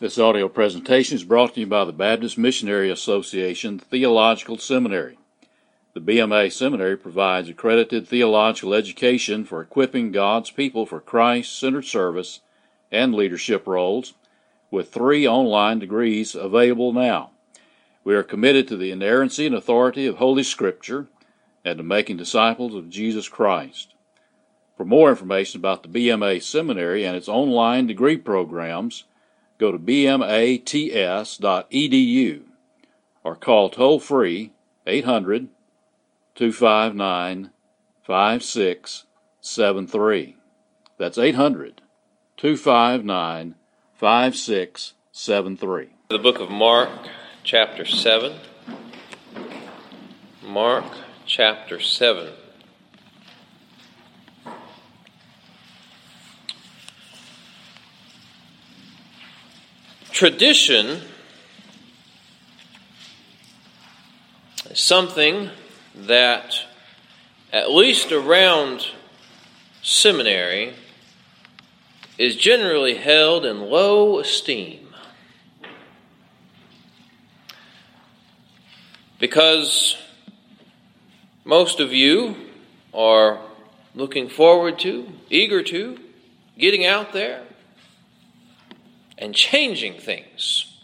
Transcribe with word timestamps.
This 0.00 0.18
audio 0.18 0.48
presentation 0.48 1.16
is 1.16 1.24
brought 1.24 1.52
to 1.52 1.60
you 1.60 1.66
by 1.66 1.84
the 1.84 1.92
Baptist 1.92 2.38
Missionary 2.38 2.90
Association 2.90 3.78
Theological 3.78 4.56
Seminary. 4.56 5.18
The 5.92 6.00
BMA 6.00 6.50
Seminary 6.52 6.96
provides 6.96 7.50
accredited 7.50 8.08
theological 8.08 8.72
education 8.72 9.44
for 9.44 9.60
equipping 9.60 10.10
God's 10.10 10.50
people 10.50 10.86
for 10.86 11.00
Christ 11.00 11.58
centered 11.58 11.84
service 11.84 12.40
and 12.90 13.14
leadership 13.14 13.66
roles, 13.66 14.14
with 14.70 14.90
three 14.90 15.28
online 15.28 15.80
degrees 15.80 16.34
available 16.34 16.94
now. 16.94 17.32
We 18.02 18.14
are 18.14 18.22
committed 18.22 18.68
to 18.68 18.78
the 18.78 18.92
inerrancy 18.92 19.44
and 19.44 19.54
authority 19.54 20.06
of 20.06 20.16
Holy 20.16 20.44
Scripture 20.44 21.08
and 21.62 21.76
to 21.76 21.84
making 21.84 22.16
disciples 22.16 22.74
of 22.74 22.88
Jesus 22.88 23.28
Christ. 23.28 23.92
For 24.78 24.86
more 24.86 25.10
information 25.10 25.60
about 25.60 25.82
the 25.82 25.90
BMA 25.90 26.42
Seminary 26.42 27.04
and 27.04 27.14
its 27.18 27.28
online 27.28 27.86
degree 27.86 28.16
programs, 28.16 29.04
go 29.60 29.70
to 29.70 29.78
bmats.edu 29.78 30.62
or 33.22 33.36
call 33.36 33.68
toll 33.68 34.00
free 34.00 34.52
800 34.86 35.48
259 36.34 37.50
5673. 38.02 40.36
That's 40.96 41.18
800 41.18 41.82
259 42.38 43.54
5673. 43.94 45.88
The 46.08 46.18
book 46.18 46.40
of 46.40 46.50
Mark, 46.50 46.88
chapter 47.44 47.84
7. 47.84 48.32
Mark, 50.42 50.86
chapter 51.26 51.78
7. 51.78 52.32
Tradition 60.20 61.00
is 64.68 64.78
something 64.78 65.48
that, 65.94 66.56
at 67.50 67.70
least 67.70 68.12
around 68.12 68.86
seminary, 69.80 70.74
is 72.18 72.36
generally 72.36 72.96
held 72.96 73.46
in 73.46 73.62
low 73.62 74.18
esteem. 74.18 74.88
Because 79.18 79.96
most 81.46 81.80
of 81.80 81.94
you 81.94 82.36
are 82.92 83.38
looking 83.94 84.28
forward 84.28 84.78
to, 84.80 85.10
eager 85.30 85.62
to, 85.62 85.98
getting 86.58 86.84
out 86.84 87.14
there 87.14 87.44
and 89.20 89.34
changing 89.34 90.00
things. 90.00 90.74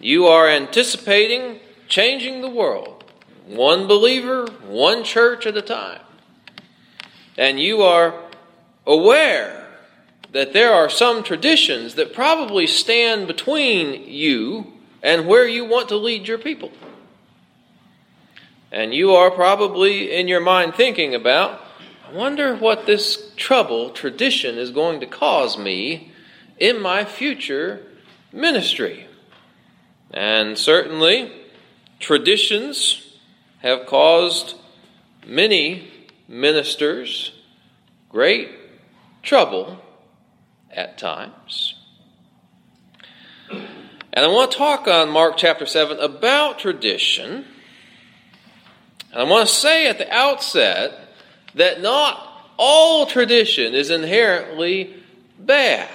You 0.00 0.26
are 0.26 0.48
anticipating 0.48 1.60
changing 1.86 2.40
the 2.40 2.48
world, 2.48 3.04
one 3.46 3.86
believer, 3.86 4.46
one 4.66 5.04
church 5.04 5.46
at 5.46 5.56
a 5.56 5.62
time. 5.62 6.00
And 7.36 7.60
you 7.60 7.82
are 7.82 8.14
aware 8.86 9.68
that 10.32 10.52
there 10.52 10.72
are 10.72 10.88
some 10.88 11.22
traditions 11.22 11.94
that 11.94 12.12
probably 12.12 12.66
stand 12.66 13.26
between 13.26 14.08
you 14.08 14.72
and 15.02 15.26
where 15.26 15.46
you 15.46 15.64
want 15.64 15.88
to 15.90 15.96
lead 15.96 16.26
your 16.26 16.38
people. 16.38 16.72
And 18.72 18.92
you 18.92 19.12
are 19.12 19.30
probably 19.30 20.12
in 20.12 20.26
your 20.26 20.40
mind 20.40 20.74
thinking 20.74 21.14
about, 21.14 21.60
I 22.08 22.12
wonder 22.12 22.56
what 22.56 22.86
this 22.86 23.32
trouble, 23.36 23.90
tradition, 23.90 24.56
is 24.56 24.70
going 24.70 25.00
to 25.00 25.06
cause 25.06 25.56
me 25.56 26.12
in 26.58 26.80
my 26.80 27.04
future 27.04 27.80
ministry. 28.32 29.06
And 30.10 30.56
certainly, 30.56 31.32
traditions 31.98 33.16
have 33.58 33.86
caused 33.86 34.54
many 35.26 35.90
ministers 36.28 37.32
great 38.08 38.50
trouble 39.22 39.80
at 40.70 40.98
times. 40.98 41.74
And 43.50 44.24
I 44.24 44.28
want 44.28 44.52
to 44.52 44.58
talk 44.58 44.86
on 44.86 45.10
Mark 45.10 45.36
chapter 45.36 45.66
7 45.66 45.98
about 45.98 46.60
tradition. 46.60 47.44
And 49.12 49.20
I 49.20 49.24
want 49.24 49.48
to 49.48 49.54
say 49.54 49.88
at 49.88 49.98
the 49.98 50.12
outset 50.12 51.08
that 51.54 51.80
not 51.80 52.30
all 52.56 53.06
tradition 53.06 53.74
is 53.74 53.90
inherently 53.90 54.94
bad. 55.38 55.90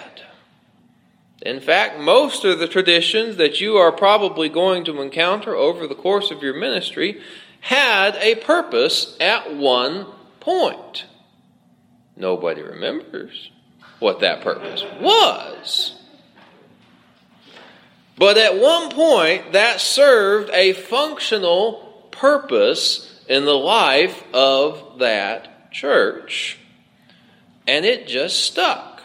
In 1.41 1.61
fact, 1.61 2.00
most 2.00 2.44
of 2.44 2.59
the 2.59 2.67
traditions 2.67 3.38
that 3.38 3.61
you 3.61 3.77
are 3.77 3.91
probably 3.91 4.50
going 4.50 4.83
to 4.85 5.01
encounter 5.01 5.55
over 5.55 5.88
the 5.88 5.95
course 5.95 6.31
of 6.31 6.44
your 6.44 6.53
ministry 6.53 7.22
had 7.61 8.16
a 8.16 8.35
purpose 8.35 9.16
at 9.19 9.55
one 9.55 10.05
point. 10.39 11.05
Nobody 12.17 12.61
remembers 12.61 13.51
what 14.00 14.19
that 14.19 14.41
purpose 14.41 14.83
was. 15.00 15.95
But 18.17 18.38
at 18.38 18.59
one 18.59 18.91
point, 18.91 19.53
that 19.53 19.79
served 19.79 20.50
a 20.53 20.73
functional 20.73 22.07
purpose 22.11 23.23
in 23.29 23.45
the 23.45 23.57
life 23.57 24.21
of 24.33 25.00
that 25.00 25.71
church. 25.71 26.57
And 27.66 27.85
it 27.85 28.07
just 28.07 28.39
stuck. 28.39 29.03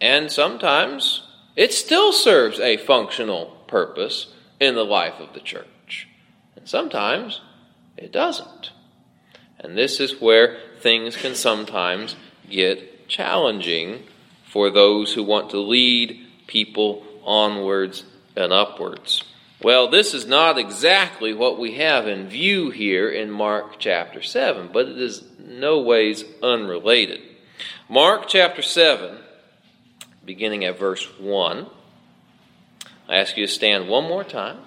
And 0.00 0.32
sometimes 0.32 1.22
it 1.56 1.72
still 1.72 2.12
serves 2.12 2.58
a 2.58 2.76
functional 2.76 3.46
purpose 3.66 4.32
in 4.60 4.74
the 4.74 4.84
life 4.84 5.20
of 5.20 5.32
the 5.34 5.40
church. 5.40 6.08
And 6.56 6.68
sometimes 6.68 7.40
it 7.96 8.12
doesn't. 8.12 8.70
And 9.58 9.76
this 9.76 10.00
is 10.00 10.20
where 10.20 10.58
things 10.80 11.16
can 11.16 11.34
sometimes 11.34 12.16
get 12.50 13.08
challenging 13.08 14.02
for 14.46 14.70
those 14.70 15.14
who 15.14 15.22
want 15.22 15.50
to 15.50 15.58
lead 15.58 16.20
people 16.46 17.04
onwards 17.24 18.04
and 18.36 18.52
upwards. 18.52 19.24
Well, 19.62 19.88
this 19.88 20.12
is 20.12 20.26
not 20.26 20.58
exactly 20.58 21.32
what 21.32 21.58
we 21.58 21.76
have 21.76 22.06
in 22.06 22.28
view 22.28 22.70
here 22.70 23.08
in 23.08 23.30
Mark 23.30 23.78
chapter 23.78 24.20
7, 24.20 24.68
but 24.72 24.88
it 24.88 24.98
is 24.98 25.24
no 25.38 25.80
ways 25.80 26.24
unrelated. 26.42 27.20
Mark 27.88 28.28
chapter 28.28 28.60
7 28.60 29.16
beginning 30.24 30.64
at 30.64 30.78
verse 30.78 31.04
1. 31.18 31.66
I 33.08 33.16
ask 33.16 33.36
you 33.36 33.46
to 33.46 33.52
stand 33.52 33.88
one 33.88 34.04
more 34.04 34.24
time 34.24 34.58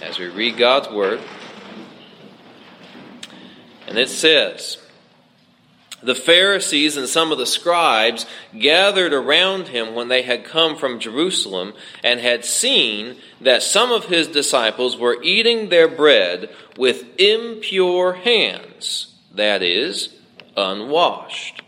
as 0.00 0.18
we 0.18 0.26
read 0.26 0.56
God's 0.56 0.88
Word. 0.88 1.20
And 3.86 3.98
it 3.98 4.08
says, 4.08 4.78
The 6.02 6.14
Pharisees 6.14 6.96
and 6.96 7.08
some 7.08 7.32
of 7.32 7.38
the 7.38 7.46
scribes 7.46 8.26
gathered 8.58 9.12
around 9.12 9.68
him 9.68 9.94
when 9.94 10.08
they 10.08 10.22
had 10.22 10.44
come 10.44 10.76
from 10.76 11.00
Jerusalem 11.00 11.74
and 12.02 12.20
had 12.20 12.44
seen 12.44 13.16
that 13.40 13.62
some 13.62 13.92
of 13.92 14.06
his 14.06 14.28
disciples 14.28 14.96
were 14.96 15.22
eating 15.22 15.68
their 15.68 15.88
bread 15.88 16.50
with 16.76 17.04
impure 17.18 18.14
hands, 18.14 19.14
that 19.34 19.62
is, 19.62 20.10
unwashed. 20.56 21.62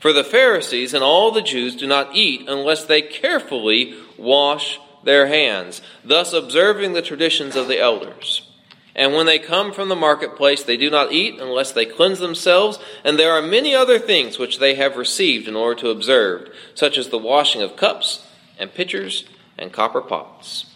For 0.00 0.14
the 0.14 0.24
Pharisees 0.24 0.94
and 0.94 1.04
all 1.04 1.30
the 1.30 1.42
Jews 1.42 1.76
do 1.76 1.86
not 1.86 2.16
eat 2.16 2.48
unless 2.48 2.84
they 2.84 3.02
carefully 3.02 3.94
wash 4.16 4.80
their 5.04 5.26
hands, 5.26 5.82
thus 6.02 6.32
observing 6.32 6.94
the 6.94 7.02
traditions 7.02 7.54
of 7.54 7.68
the 7.68 7.78
elders. 7.78 8.48
And 8.96 9.14
when 9.14 9.26
they 9.26 9.38
come 9.38 9.72
from 9.72 9.88
the 9.88 9.96
marketplace, 9.96 10.62
they 10.62 10.78
do 10.78 10.90
not 10.90 11.12
eat 11.12 11.38
unless 11.38 11.72
they 11.72 11.84
cleanse 11.84 12.18
themselves, 12.18 12.78
and 13.04 13.18
there 13.18 13.32
are 13.32 13.42
many 13.42 13.74
other 13.74 13.98
things 13.98 14.38
which 14.38 14.58
they 14.58 14.74
have 14.74 14.96
received 14.96 15.46
in 15.46 15.54
order 15.54 15.80
to 15.82 15.90
observe, 15.90 16.48
such 16.74 16.98
as 16.98 17.10
the 17.10 17.18
washing 17.18 17.62
of 17.62 17.76
cups 17.76 18.26
and 18.58 18.74
pitchers 18.74 19.26
and 19.56 19.72
copper 19.72 20.00
pots. 20.00 20.66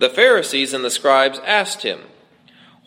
The 0.00 0.10
Pharisees 0.10 0.74
and 0.74 0.84
the 0.84 0.90
scribes 0.90 1.38
asked 1.44 1.82
him, 1.82 2.00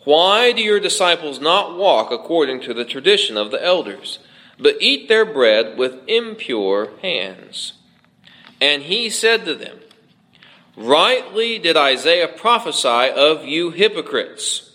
Why 0.04 0.52
do 0.52 0.62
your 0.62 0.80
disciples 0.80 1.40
not 1.40 1.76
walk 1.76 2.10
according 2.12 2.60
to 2.62 2.74
the 2.74 2.84
tradition 2.84 3.38
of 3.38 3.50
the 3.50 3.62
elders? 3.64 4.18
But 4.58 4.76
eat 4.80 5.08
their 5.08 5.24
bread 5.24 5.78
with 5.78 6.00
impure 6.08 6.90
hands. 7.02 7.74
And 8.60 8.82
he 8.82 9.08
said 9.10 9.44
to 9.44 9.54
them, 9.54 9.78
Rightly 10.76 11.58
did 11.58 11.76
Isaiah 11.76 12.28
prophesy 12.28 13.10
of 13.10 13.44
you 13.44 13.70
hypocrites, 13.70 14.70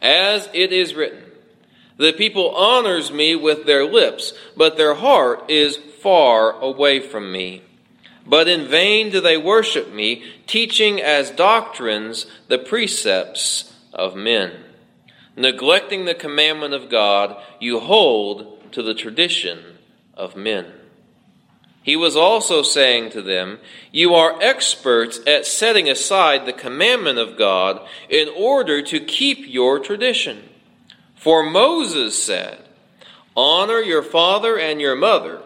as 0.00 0.48
it 0.52 0.72
is 0.72 0.94
written, 0.94 1.22
The 1.96 2.12
people 2.12 2.54
honors 2.54 3.10
me 3.10 3.36
with 3.36 3.64
their 3.64 3.84
lips, 3.84 4.34
but 4.56 4.76
their 4.76 4.94
heart 4.94 5.50
is 5.50 5.76
far 5.76 6.52
away 6.60 7.00
from 7.00 7.32
me. 7.32 7.62
But 8.26 8.48
in 8.48 8.68
vain 8.68 9.10
do 9.10 9.20
they 9.20 9.36
worship 9.36 9.92
me, 9.92 10.24
teaching 10.46 11.00
as 11.00 11.30
doctrines 11.30 12.26
the 12.48 12.58
precepts 12.58 13.74
of 13.92 14.14
men. 14.14 14.52
Neglecting 15.36 16.04
the 16.04 16.14
commandment 16.14 16.74
of 16.74 16.90
God, 16.90 17.36
you 17.60 17.80
hold 17.80 18.59
to 18.72 18.82
the 18.82 18.94
tradition 18.94 19.78
of 20.14 20.36
men. 20.36 20.66
He 21.82 21.96
was 21.96 22.14
also 22.14 22.62
saying 22.62 23.10
to 23.10 23.22
them, 23.22 23.58
You 23.90 24.14
are 24.14 24.40
experts 24.42 25.20
at 25.26 25.46
setting 25.46 25.88
aside 25.88 26.44
the 26.44 26.52
commandment 26.52 27.18
of 27.18 27.38
God 27.38 27.86
in 28.08 28.28
order 28.28 28.82
to 28.82 29.00
keep 29.00 29.38
your 29.48 29.78
tradition. 29.78 30.48
For 31.14 31.42
Moses 31.42 32.22
said, 32.22 32.62
Honor 33.36 33.80
your 33.80 34.02
father 34.02 34.58
and 34.58 34.80
your 34.80 34.96
mother, 34.96 35.40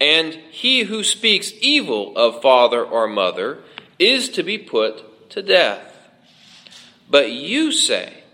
and 0.00 0.34
he 0.50 0.82
who 0.84 1.04
speaks 1.04 1.52
evil 1.60 2.16
of 2.16 2.42
father 2.42 2.82
or 2.82 3.06
mother 3.06 3.58
is 3.98 4.28
to 4.30 4.42
be 4.42 4.58
put 4.58 5.30
to 5.30 5.42
death. 5.42 6.10
But 7.08 7.30
you 7.30 7.70
say, 7.70 8.24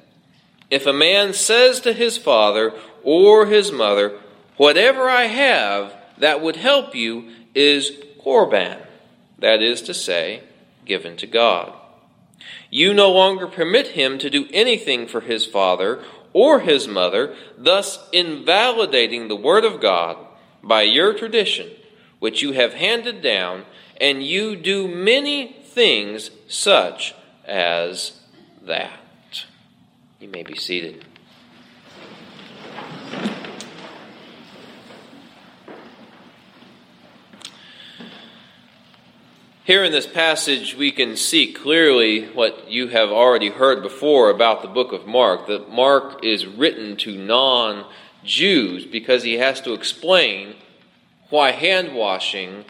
If 0.71 0.87
a 0.87 0.93
man 0.93 1.35
says 1.35 1.81
to 1.81 1.93
his 1.93 2.17
father 2.17 2.73
or 3.05 3.47
his 3.47 3.73
mother, 3.73 4.19
Whatever 4.61 5.09
I 5.09 5.25
have, 5.25 5.95
that 6.19 6.43
would 6.43 6.57
help 6.57 6.95
you 6.95 7.31
is 7.55 7.93
korban, 8.23 8.79
that 9.39 9.63
is 9.63 9.81
to 9.81 9.95
say, 9.95 10.43
given 10.85 11.17
to 11.17 11.27
God. 11.27 11.73
You 12.69 12.93
no 12.93 13.11
longer 13.11 13.47
permit 13.47 13.89
him 13.89 14.19
to 14.19 14.29
do 14.29 14.47
anything 14.53 15.07
for 15.07 15.23
his 15.23 15.47
father 15.47 16.05
or 16.35 16.61
his 16.61 16.87
mother, 16.87 17.35
thus 17.57 18.07
invalidating 18.13 19.29
the 19.29 19.35
word 19.35 19.65
of 19.65 19.81
God 19.81 20.19
by 20.63 20.83
your 20.83 21.15
tradition, 21.15 21.71
which 22.19 22.43
you 22.43 22.53
have 22.53 22.75
handed 22.75 23.23
down, 23.23 23.65
and 23.99 24.23
you 24.23 24.57
do 24.57 24.87
many 24.87 25.55
things 25.65 26.31
such 26.49 27.15
as 27.47 28.21
that. 28.61 29.47
You 30.21 30.29
may 30.29 30.43
be 30.43 30.55
seated. 30.55 31.07
Here 39.71 39.85
in 39.85 39.93
this 39.93 40.05
passage, 40.05 40.75
we 40.75 40.91
can 40.91 41.17
see 41.17 41.53
clearly 41.53 42.27
what 42.31 42.69
you 42.69 42.89
have 42.89 43.11
already 43.11 43.51
heard 43.51 43.85
before 43.85 44.29
about 44.29 44.63
the 44.63 44.69
book 44.69 44.91
of 44.91 45.07
Mark 45.07 45.47
that 45.47 45.71
Mark 45.71 46.25
is 46.25 46.45
written 46.45 46.97
to 46.97 47.17
non 47.17 47.87
Jews 48.25 48.85
because 48.85 49.23
he 49.23 49.35
has 49.35 49.61
to 49.61 49.73
explain 49.73 50.57
why 51.29 51.53
hand 51.53 51.95
washing 51.95 52.65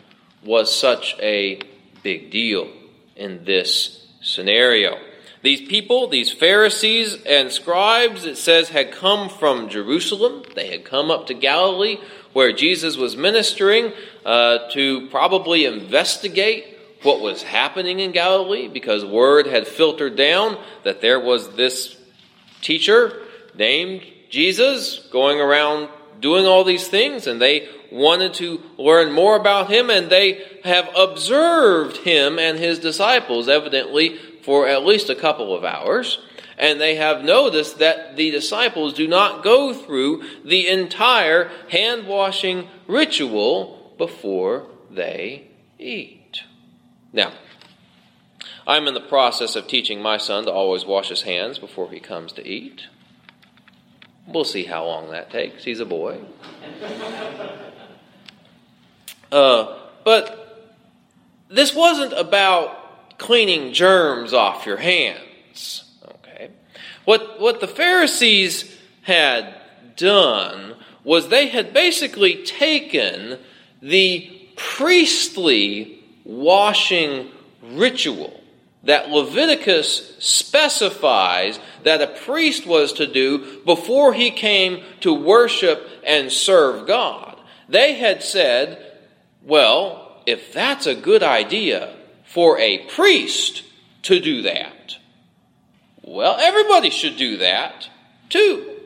was 0.44 0.78
such 0.78 1.16
a 1.20 1.62
big 2.02 2.30
deal 2.30 2.68
in 3.16 3.46
this 3.46 4.06
scenario. 4.20 4.98
These 5.40 5.70
people, 5.70 6.06
these 6.06 6.30
Pharisees 6.30 7.16
and 7.24 7.50
scribes, 7.50 8.26
it 8.26 8.36
says, 8.36 8.68
had 8.68 8.92
come 8.92 9.30
from 9.30 9.70
Jerusalem. 9.70 10.42
They 10.54 10.70
had 10.70 10.84
come 10.84 11.10
up 11.10 11.28
to 11.28 11.34
Galilee 11.34 11.96
where 12.34 12.52
Jesus 12.52 12.98
was 12.98 13.16
ministering 13.16 13.94
uh, 14.26 14.68
to 14.72 15.08
probably 15.08 15.64
investigate 15.64 16.69
what 17.02 17.20
was 17.20 17.42
happening 17.42 18.00
in 18.00 18.12
Galilee 18.12 18.68
because 18.68 19.04
word 19.04 19.46
had 19.46 19.66
filtered 19.66 20.16
down 20.16 20.58
that 20.84 21.00
there 21.00 21.20
was 21.20 21.50
this 21.56 21.96
teacher 22.60 23.22
named 23.54 24.02
Jesus 24.28 24.98
going 25.10 25.40
around 25.40 25.88
doing 26.20 26.46
all 26.46 26.64
these 26.64 26.86
things, 26.86 27.26
and 27.26 27.40
they 27.40 27.68
wanted 27.90 28.34
to 28.34 28.60
learn 28.78 29.12
more 29.12 29.36
about 29.36 29.70
him, 29.70 29.90
and 29.90 30.10
they 30.10 30.42
have 30.64 30.88
observed 30.96 31.96
him 31.98 32.38
and 32.38 32.58
his 32.58 32.78
disciples, 32.78 33.48
evidently, 33.48 34.18
for 34.42 34.68
at 34.68 34.84
least 34.84 35.10
a 35.10 35.14
couple 35.14 35.56
of 35.56 35.64
hours. 35.64 36.18
And 36.58 36.78
they 36.78 36.96
have 36.96 37.24
noticed 37.24 37.78
that 37.78 38.16
the 38.16 38.30
disciples 38.30 38.92
do 38.92 39.08
not 39.08 39.42
go 39.42 39.72
through 39.72 40.22
the 40.44 40.68
entire 40.68 41.50
hand 41.70 42.06
washing 42.06 42.68
ritual 42.86 43.94
before 43.96 44.66
they 44.90 45.48
eat. 45.78 46.19
Now, 47.12 47.32
I'm 48.66 48.86
in 48.86 48.94
the 48.94 49.00
process 49.00 49.56
of 49.56 49.66
teaching 49.66 50.00
my 50.00 50.16
son 50.16 50.44
to 50.44 50.52
always 50.52 50.84
wash 50.84 51.08
his 51.08 51.22
hands 51.22 51.58
before 51.58 51.90
he 51.90 52.00
comes 52.00 52.32
to 52.32 52.46
eat. 52.46 52.86
We'll 54.26 54.44
see 54.44 54.64
how 54.64 54.84
long 54.84 55.10
that 55.10 55.30
takes. 55.30 55.64
He's 55.64 55.80
a 55.80 55.86
boy. 55.86 56.20
Uh, 59.32 59.78
but 60.02 60.74
this 61.48 61.72
wasn't 61.72 62.12
about 62.14 63.18
cleaning 63.18 63.72
germs 63.72 64.32
off 64.32 64.66
your 64.66 64.78
hands. 64.78 65.84
Okay. 66.04 66.50
What, 67.04 67.40
what 67.40 67.60
the 67.60 67.68
Pharisees 67.68 68.76
had 69.02 69.54
done 69.94 70.74
was 71.04 71.28
they 71.28 71.46
had 71.46 71.72
basically 71.72 72.42
taken 72.44 73.38
the 73.80 74.48
priestly 74.56 75.99
washing 76.30 77.28
ritual 77.72 78.40
that 78.84 79.10
Leviticus 79.10 80.16
specifies 80.20 81.58
that 81.82 82.00
a 82.00 82.06
priest 82.06 82.66
was 82.66 82.92
to 82.94 83.06
do 83.06 83.60
before 83.64 84.14
he 84.14 84.30
came 84.30 84.82
to 85.00 85.12
worship 85.12 85.86
and 86.04 86.30
serve 86.30 86.86
God. 86.86 87.38
They 87.68 87.94
had 87.94 88.22
said, 88.22 88.94
well, 89.42 90.22
if 90.24 90.52
that's 90.52 90.86
a 90.86 90.94
good 90.94 91.22
idea 91.22 91.94
for 92.24 92.58
a 92.58 92.86
priest 92.86 93.64
to 94.02 94.20
do 94.20 94.42
that, 94.42 94.96
well, 96.02 96.36
everybody 96.40 96.90
should 96.90 97.16
do 97.16 97.38
that 97.38 97.88
too. 98.28 98.76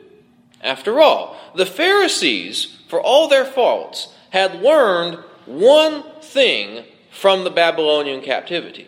After 0.61 0.99
all, 0.99 1.37
the 1.55 1.65
Pharisees, 1.65 2.75
for 2.89 2.99
all 2.99 3.29
their 3.29 3.45
faults, 3.45 4.13
had 4.31 4.61
learned 4.61 5.19
one 5.45 6.03
thing 6.21 6.83
from 7.15 7.43
the 7.43 7.49
Babylonian 7.49 8.21
captivity. 8.21 8.87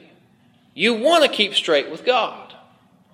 You 0.74 0.96
want 0.96 1.24
to 1.24 1.30
keep 1.30 1.56
straight 1.56 1.90
with 1.90 2.06
God. 2.06 2.54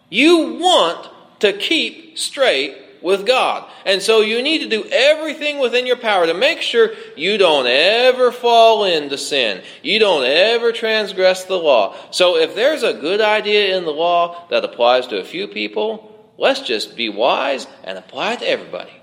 You 0.10 0.57
want 0.60 1.10
to 1.39 1.54
keep 1.54 2.18
straight 2.18 2.77
with 3.01 3.25
God. 3.25 3.69
And 3.86 4.01
so 4.01 4.21
you 4.21 4.42
need 4.42 4.60
to 4.60 4.69
do 4.69 4.86
everything 4.92 5.60
within 5.60 5.86
your 5.86 5.98
power 5.98 6.25
to 6.25 6.33
make 6.33 6.62
sure 6.62 6.92
you 7.15 7.38
don't 7.38 7.68
ever 7.68 8.31
fall 8.31 8.86
into 8.86 9.18
sin. 9.18 9.62
You 9.83 10.00
don't 10.00 10.25
ever 10.25 10.71
transgress 10.71 11.44
the 11.44 11.57
law. 11.57 11.95
So 12.12 12.38
if 12.38 12.56
there's 12.56 12.83
a 12.83 12.94
good 12.94 13.21
idea 13.21 13.77
in 13.77 13.86
the 13.86 13.92
law 13.92 14.48
that 14.50 14.65
applies 14.65 15.07
to 15.07 15.19
a 15.19 15.25
few 15.25 15.48
people, 15.48 16.27
let's 16.38 16.62
just 16.62 16.95
be 16.95 17.10
wise 17.10 17.68
and 17.83 17.98
apply 17.98 18.33
it 18.33 18.39
to 18.39 18.50
everybody. 18.50 18.94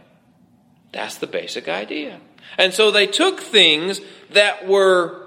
That's 0.93 1.19
the 1.19 1.27
basic 1.27 1.69
idea. 1.69 2.21
And 2.59 2.75
so 2.75 2.91
they 2.91 3.07
took 3.07 3.41
things 3.41 4.01
that 4.31 4.67
were 4.67 5.20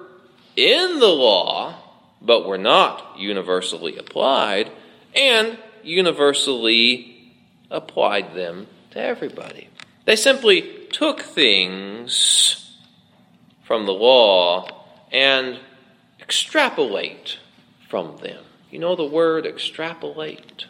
in 0.55 0.99
the 0.99 1.07
law, 1.07 1.75
but 2.21 2.45
were 2.45 2.57
not 2.57 3.17
universally 3.17 3.97
applied, 3.97 4.71
and 5.15 5.57
universally 5.83 7.33
applied 7.69 8.33
them 8.33 8.67
to 8.91 8.99
everybody. 8.99 9.69
They 10.05 10.15
simply 10.15 10.87
took 10.91 11.21
things 11.21 12.77
from 13.63 13.85
the 13.85 13.93
law 13.93 14.67
and 15.11 15.59
extrapolate 16.21 17.37
from 17.89 18.17
them. 18.17 18.43
You 18.69 18.79
know 18.79 18.95
the 18.95 19.05
word 19.05 19.45
extrapolate? 19.45 20.65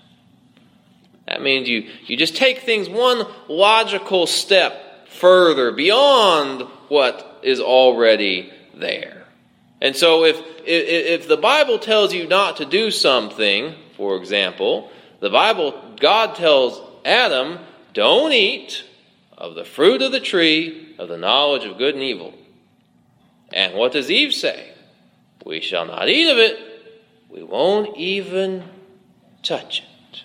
That 1.27 1.41
means 1.41 1.69
you, 1.69 1.89
you 2.05 2.17
just 2.17 2.35
take 2.35 2.59
things 2.59 2.89
one 2.89 3.25
logical 3.47 4.27
step 4.27 5.07
further 5.07 5.71
beyond 5.71 6.63
what 6.89 7.39
is 7.43 7.59
already 7.59 8.51
there. 8.73 9.25
And 9.83 9.97
so 9.97 10.23
if, 10.23 10.41
if, 10.65 11.27
the 11.27 11.35
Bible 11.35 11.77
tells 11.77 12.13
you 12.13 12.25
not 12.25 12.55
to 12.57 12.65
do 12.65 12.89
something, 12.89 13.75
for 13.97 14.15
example, 14.15 14.89
the 15.19 15.29
Bible, 15.29 15.75
God 15.99 16.35
tells 16.35 16.81
Adam, 17.03 17.59
don't 17.93 18.31
eat 18.31 18.85
of 19.37 19.55
the 19.55 19.65
fruit 19.65 20.01
of 20.01 20.13
the 20.13 20.21
tree 20.21 20.95
of 20.97 21.09
the 21.09 21.17
knowledge 21.17 21.65
of 21.65 21.77
good 21.77 21.95
and 21.95 22.03
evil. 22.03 22.33
And 23.51 23.73
what 23.73 23.91
does 23.91 24.09
Eve 24.09 24.33
say? 24.33 24.71
We 25.45 25.59
shall 25.59 25.85
not 25.85 26.07
eat 26.07 26.31
of 26.31 26.37
it. 26.37 26.57
We 27.29 27.43
won't 27.43 27.97
even 27.97 28.63
touch 29.43 29.81
it. 29.81 30.23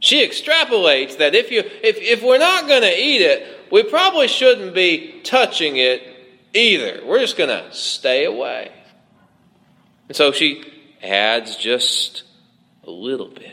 She 0.00 0.26
extrapolates 0.26 1.18
that 1.18 1.36
if, 1.36 1.52
you, 1.52 1.60
if, 1.60 1.96
if 1.98 2.24
we're 2.24 2.38
not 2.38 2.66
going 2.66 2.82
to 2.82 3.00
eat 3.00 3.22
it, 3.22 3.70
we 3.70 3.84
probably 3.84 4.26
shouldn't 4.26 4.74
be 4.74 5.20
touching 5.22 5.76
it 5.76 6.13
either. 6.54 7.02
We're 7.04 7.20
just 7.20 7.36
going 7.36 7.50
to 7.50 7.72
stay 7.72 8.24
away. 8.24 8.72
And 10.08 10.16
so 10.16 10.32
she 10.32 10.64
adds 11.02 11.56
just 11.56 12.22
a 12.84 12.90
little 12.90 13.28
bit. 13.28 13.52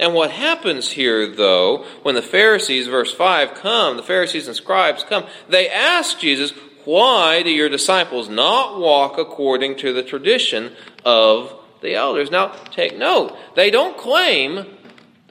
And 0.00 0.14
what 0.14 0.30
happens 0.30 0.90
here, 0.90 1.26
though, 1.26 1.84
when 2.02 2.14
the 2.14 2.22
Pharisees, 2.22 2.86
verse 2.86 3.12
5, 3.12 3.54
come, 3.54 3.96
the 3.96 4.02
Pharisees 4.02 4.46
and 4.46 4.56
scribes 4.56 5.02
come, 5.02 5.26
they 5.48 5.68
ask 5.68 6.18
Jesus, 6.20 6.52
Why 6.84 7.42
do 7.42 7.50
your 7.50 7.68
disciples 7.68 8.28
not 8.28 8.78
walk 8.78 9.18
according 9.18 9.76
to 9.78 9.92
the 9.92 10.04
tradition 10.04 10.72
of 11.04 11.52
the 11.80 11.94
elders? 11.94 12.30
Now, 12.30 12.48
take 12.70 12.96
note, 12.96 13.36
they 13.56 13.70
don't 13.70 13.98
claim, 13.98 14.66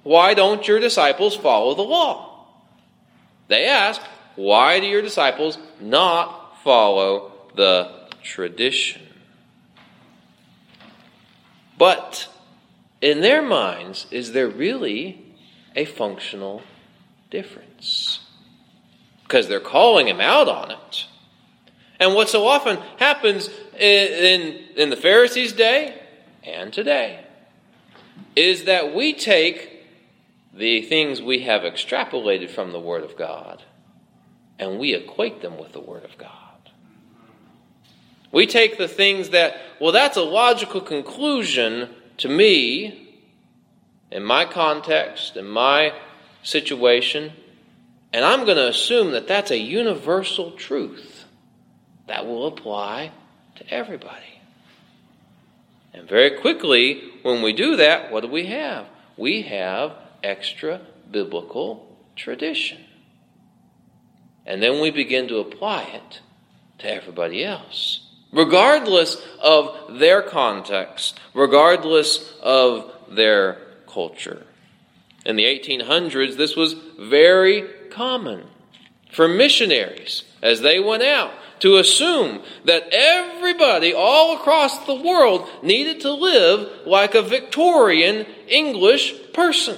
Why 0.04 0.34
don't 0.34 0.68
your 0.68 0.80
disciples 0.80 1.36
follow 1.36 1.74
the 1.74 1.84
law? 1.84 2.46
They 3.48 3.68
ask, 3.68 4.02
Why 4.36 4.82
do 4.82 4.86
your 4.86 5.02
disciples 5.02 5.58
not 5.80 6.37
follow 6.68 7.32
the 7.56 7.90
tradition. 8.22 9.02
But 11.78 12.28
in 13.00 13.22
their 13.22 13.42
minds, 13.42 14.06
is 14.12 14.34
there 14.34 14.50
really 14.50 15.34
a 15.78 15.86
functional 15.86 16.62
difference? 17.32 18.20
Because 19.24 19.48
they're 19.48 19.62
calling 19.62 20.10
him 20.10 20.20
out 20.20 20.50
on 20.50 20.72
it. 20.72 21.06
And 22.02 22.14
what 22.14 22.28
so 22.28 22.46
often 22.46 22.80
happens 22.98 23.50
in, 23.80 24.60
in 24.76 24.90
the 24.90 24.98
Pharisees' 24.98 25.54
day 25.54 25.98
and 26.44 26.74
today 26.74 27.24
is 28.36 28.66
that 28.66 28.94
we 28.94 29.14
take 29.14 29.86
the 30.54 30.82
things 30.82 31.22
we 31.22 31.44
have 31.44 31.62
extrapolated 31.62 32.50
from 32.50 32.74
the 32.74 32.80
Word 32.82 33.06
of 33.06 33.16
God 33.16 33.64
and 34.60 34.78
we 34.78 34.94
equate 34.94 35.42
them 35.42 35.58
with 35.58 35.72
the 35.72 35.80
Word 35.80 36.04
of 36.04 36.18
God. 36.18 36.47
We 38.32 38.46
take 38.46 38.78
the 38.78 38.88
things 38.88 39.30
that, 39.30 39.58
well, 39.80 39.92
that's 39.92 40.18
a 40.18 40.22
logical 40.22 40.82
conclusion 40.82 41.90
to 42.18 42.28
me, 42.28 43.22
in 44.12 44.24
my 44.24 44.46
context, 44.46 45.38
in 45.38 45.48
my 45.48 45.94
situation, 46.44 47.32
and 48.14 48.24
I'm 48.26 48.46
going 48.46 48.58
to 48.58 48.70
assume 48.70 49.12
that 49.12 49.28
that's 49.28 49.52
a 49.52 49.58
universal 49.58 50.52
truth 50.52 51.26
that 52.08 52.26
will 52.26 52.48
apply 52.48 53.12
to 53.56 53.70
everybody. 53.74 54.42
And 55.94 56.08
very 56.08 56.32
quickly, 56.32 57.12
when 57.24 57.42
we 57.42 57.54
do 57.54 57.76
that, 57.76 58.12
what 58.12 58.22
do 58.22 58.28
we 58.30 58.46
have? 58.48 58.88
We 59.18 59.42
have 59.44 59.94
extra 60.24 60.82
biblical 61.12 61.98
tradition. 62.16 62.80
And 64.46 64.64
then 64.64 64.80
we 64.80 64.92
begin 64.92 65.28
to 65.28 65.40
apply 65.40 65.84
it 65.84 66.22
to 66.80 66.94
everybody 66.94 67.44
else 67.44 68.07
regardless 68.32 69.18
of 69.42 70.00
their 70.00 70.22
context, 70.22 71.20
regardless 71.34 72.34
of 72.42 72.92
their 73.10 73.58
culture. 73.88 74.46
In 75.26 75.36
the 75.36 75.46
1800s, 75.46 76.38
this 76.38 76.56
was 76.56 76.74
very 77.00 77.68
common 77.90 78.44
for 79.12 79.28
missionaries 79.28 80.24
as 80.42 80.62
they 80.62 80.80
went 80.80 81.04
out 81.04 81.32
to 81.60 81.78
assume 81.78 82.42
that 82.66 82.88
everybody 82.92 83.94
all 83.94 84.36
across 84.36 84.86
the 84.86 84.96
world 84.96 85.50
needed 85.64 86.02
to 86.02 86.12
live 86.14 86.86
like 86.86 87.16
a 87.16 87.22
Victorian 87.22 88.26
English 88.48 89.34
person. 89.34 89.78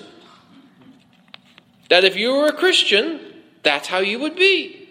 That 1.89 2.03
if 2.03 2.15
you 2.15 2.33
were 2.33 2.47
a 2.47 2.53
Christian, 2.53 3.19
that's 3.63 3.87
how 3.87 3.99
you 3.99 4.19
would 4.19 4.35
be. 4.35 4.87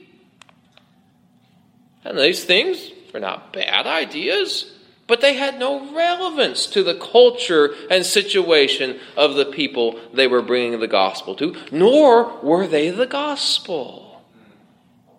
And 2.05 2.19
these 2.19 2.45
things 2.45 2.91
were 3.12 3.21
not 3.21 3.53
bad 3.53 3.87
ideas, 3.87 4.73
but 5.07 5.21
they 5.21 5.35
had 5.35 5.59
no 5.59 5.93
relevance 5.95 6.67
to 6.67 6.83
the 6.83 6.95
culture 6.95 7.75
and 7.91 8.05
situation 8.05 9.00
of 9.17 9.35
the 9.35 9.47
people 9.47 9.99
they 10.12 10.27
were 10.27 10.43
bringing 10.43 10.79
the 10.81 10.87
gospel 10.87 11.35
to, 11.37 11.57
nor 11.73 12.38
were 12.43 12.67
they 12.67 12.91
the 12.91 13.07
gospel. 13.07 14.23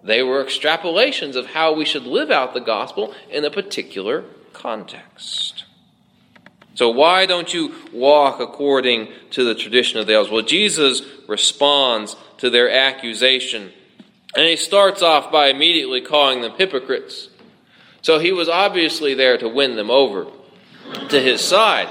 They 0.04 0.24
were 0.24 0.44
extrapolations 0.44 1.36
of 1.36 1.48
how 1.48 1.74
we 1.74 1.86
should 1.86 2.06
live 2.06 2.32
out 2.32 2.54
the 2.54 2.62
gospel 2.62 3.14
in 3.30 3.44
a 3.44 3.52
particular 3.52 4.24
context. 4.54 5.66
So, 6.76 6.90
why 6.90 7.26
don't 7.26 7.54
you 7.54 7.74
walk 7.92 8.40
according 8.40 9.10
to 9.32 9.44
the 9.44 9.56
tradition 9.56 10.00
of 10.00 10.08
the 10.08 10.14
elders? 10.14 10.32
Well, 10.32 10.44
Jesus 10.44 11.02
responds 11.28 12.16
to 12.38 12.50
their 12.50 12.70
accusation, 12.70 13.72
and 14.36 14.46
he 14.46 14.56
starts 14.56 15.02
off 15.02 15.32
by 15.32 15.48
immediately 15.48 16.00
calling 16.00 16.42
them 16.42 16.54
hypocrites. 16.58 17.29
So 18.02 18.20
he 18.20 18.32
was 18.32 18.50
obviously 18.50 19.14
there 19.14 19.38
to 19.38 19.48
win 19.48 19.76
them 19.76 19.92
over 19.92 20.28
to 21.10 21.22
his 21.22 21.42
side. 21.42 21.90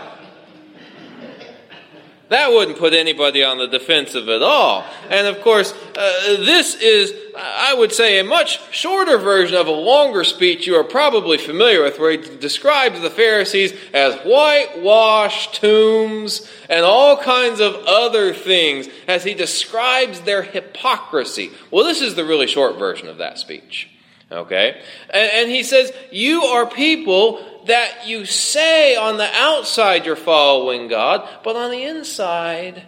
That 2.29 2.51
wouldn't 2.51 2.79
put 2.79 2.93
anybody 2.93 3.43
on 3.43 3.57
the 3.57 3.67
defensive 3.67 4.29
at 4.29 4.43
all. 4.43 4.85
And 5.09 5.27
of 5.27 5.41
course, 5.41 5.73
uh, 5.73 6.37
this 6.37 6.75
is, 6.75 7.15
I 7.35 7.75
would 7.75 7.91
say, 7.91 8.19
a 8.19 8.25
much 8.25 8.61
shorter 8.71 9.17
version 9.17 9.57
of 9.57 9.67
a 9.67 9.73
longer 9.73 10.25
speech 10.25 10.67
you 10.67 10.75
are 10.75 10.85
probably 10.85 11.39
familiar 11.39 11.83
with, 11.83 11.99
where 11.99 12.11
he 12.11 12.37
describes 12.37 13.01
the 13.01 13.09
Pharisees 13.09 13.73
as 13.95 14.15
whitewashed 14.27 15.55
tombs 15.55 16.47
and 16.69 16.85
all 16.85 17.17
kinds 17.17 17.61
of 17.61 17.75
other 17.87 18.35
things 18.35 18.89
as 19.07 19.25
he 19.25 19.33
describes 19.33 20.21
their 20.21 20.43
hypocrisy. 20.43 21.51
Well, 21.71 21.87
this 21.87 22.03
is 22.03 22.15
the 22.15 22.27
really 22.27 22.47
short 22.47 22.79
version 22.79 23.09
of 23.09 23.17
that 23.19 23.39
speech. 23.39 23.89
Okay? 24.31 24.81
And, 25.11 25.31
and, 25.33 25.51
he 25.51 25.63
says, 25.63 25.91
You 26.11 26.43
are 26.43 26.67
people 26.67 27.43
that 27.67 28.07
you 28.07 28.27
say 28.27 28.95
on 28.95 29.17
the 29.17 29.31
outside 29.35 30.05
you're 30.05 30.17
following 30.17 30.89
God, 30.89 31.27
but 31.43 31.57
on 31.57 31.71
the 31.71 31.83
inside, 31.83 32.85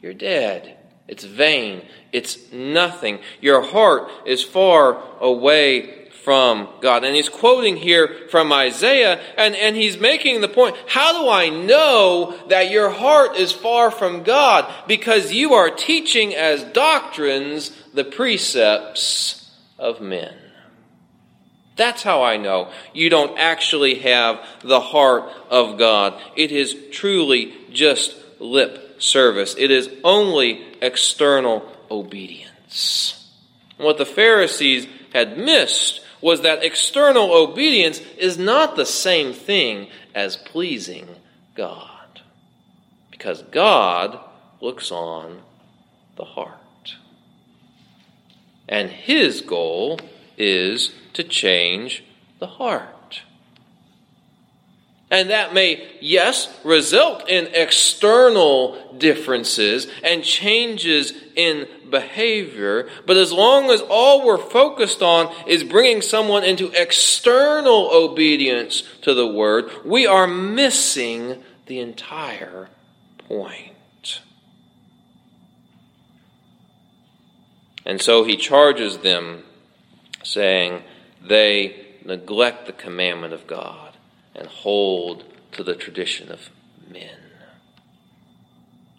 you're 0.00 0.14
dead. 0.14 0.78
It's 1.06 1.24
vain. 1.24 1.82
It's 2.12 2.52
nothing. 2.52 3.18
Your 3.40 3.62
heart 3.62 4.10
is 4.24 4.42
far 4.42 5.02
away 5.20 6.00
from 6.24 6.68
God. 6.80 7.04
And 7.04 7.14
he's 7.14 7.28
quoting 7.28 7.76
here 7.76 8.28
from 8.30 8.52
Isaiah, 8.52 9.20
and, 9.36 9.56
and 9.56 9.74
he's 9.74 9.98
making 9.98 10.40
the 10.40 10.48
point 10.48 10.76
how 10.86 11.22
do 11.22 11.28
I 11.28 11.48
know 11.48 12.38
that 12.48 12.70
your 12.70 12.90
heart 12.90 13.36
is 13.36 13.52
far 13.52 13.90
from 13.90 14.22
God? 14.22 14.72
Because 14.86 15.32
you 15.32 15.54
are 15.54 15.70
teaching 15.70 16.34
as 16.34 16.62
doctrines 16.64 17.70
the 17.92 18.04
precepts 18.04 19.50
of 19.78 20.00
men. 20.00 20.34
That's 21.80 22.02
how 22.02 22.22
I 22.22 22.36
know 22.36 22.70
you 22.92 23.08
don't 23.08 23.38
actually 23.38 24.00
have 24.00 24.38
the 24.62 24.80
heart 24.80 25.32
of 25.48 25.78
God. 25.78 26.20
It 26.36 26.52
is 26.52 26.76
truly 26.92 27.54
just 27.72 28.14
lip 28.38 29.00
service, 29.00 29.54
it 29.56 29.70
is 29.70 29.88
only 30.04 30.62
external 30.82 31.66
obedience. 31.90 33.26
What 33.78 33.96
the 33.96 34.04
Pharisees 34.04 34.88
had 35.14 35.38
missed 35.38 36.02
was 36.20 36.42
that 36.42 36.62
external 36.62 37.32
obedience 37.32 37.98
is 38.18 38.36
not 38.36 38.76
the 38.76 38.84
same 38.84 39.32
thing 39.32 39.88
as 40.14 40.36
pleasing 40.36 41.08
God. 41.54 42.20
Because 43.10 43.40
God 43.44 44.20
looks 44.60 44.92
on 44.92 45.40
the 46.16 46.26
heart. 46.26 46.96
And 48.68 48.90
his 48.90 49.40
goal 49.40 49.98
is 50.40 50.92
to 51.12 51.22
change 51.22 52.02
the 52.38 52.46
heart. 52.46 53.22
And 55.10 55.30
that 55.30 55.52
may, 55.52 55.98
yes, 56.00 56.48
result 56.64 57.28
in 57.28 57.48
external 57.52 58.94
differences 58.96 59.88
and 60.04 60.22
changes 60.22 61.12
in 61.34 61.66
behavior, 61.90 62.88
but 63.06 63.16
as 63.16 63.32
long 63.32 63.70
as 63.70 63.80
all 63.80 64.24
we're 64.24 64.38
focused 64.38 65.02
on 65.02 65.34
is 65.48 65.64
bringing 65.64 66.00
someone 66.00 66.44
into 66.44 66.70
external 66.80 67.90
obedience 67.92 68.84
to 69.02 69.12
the 69.12 69.26
word, 69.26 69.68
we 69.84 70.06
are 70.06 70.28
missing 70.28 71.42
the 71.66 71.80
entire 71.80 72.68
point. 73.26 74.20
And 77.84 78.00
so 78.00 78.22
he 78.22 78.36
charges 78.36 78.98
them, 78.98 79.42
saying, 80.22 80.82
they 81.22 81.86
neglect 82.04 82.66
the 82.66 82.72
commandment 82.72 83.32
of 83.32 83.46
God 83.46 83.96
and 84.34 84.46
hold 84.46 85.24
to 85.52 85.62
the 85.62 85.74
tradition 85.74 86.30
of 86.30 86.50
men. 86.90 87.16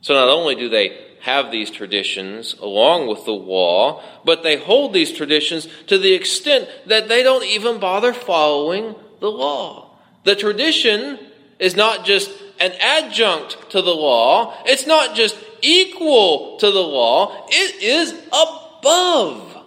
So 0.01 0.13
not 0.13 0.29
only 0.29 0.55
do 0.55 0.69
they 0.69 0.97
have 1.21 1.51
these 1.51 1.69
traditions 1.69 2.55
along 2.55 3.07
with 3.07 3.25
the 3.25 3.31
law, 3.31 4.03
but 4.25 4.41
they 4.41 4.57
hold 4.57 4.93
these 4.93 5.11
traditions 5.11 5.67
to 5.87 5.97
the 5.97 6.13
extent 6.13 6.67
that 6.87 7.07
they 7.07 7.21
don't 7.21 7.45
even 7.45 7.79
bother 7.79 8.11
following 8.11 8.95
the 9.19 9.29
law. 9.29 9.95
The 10.23 10.35
tradition 10.35 11.19
is 11.59 11.75
not 11.75 12.05
just 12.05 12.31
an 12.59 12.73
adjunct 12.79 13.69
to 13.71 13.81
the 13.81 13.93
law, 13.93 14.55
it's 14.65 14.87
not 14.87 15.15
just 15.15 15.35
equal 15.61 16.57
to 16.57 16.71
the 16.71 16.81
law, 16.81 17.47
it 17.49 17.83
is 17.83 18.13
above 18.29 19.57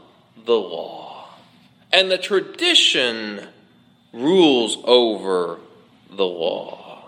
the 0.44 0.54
law. 0.54 1.03
And 1.94 2.10
the 2.10 2.18
tradition 2.18 3.46
rules 4.12 4.78
over 4.82 5.60
the 6.10 6.26
law. 6.26 7.04